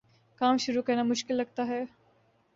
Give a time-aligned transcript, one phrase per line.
[0.41, 1.83] کام شروع کرنا مشکل لگتا ہے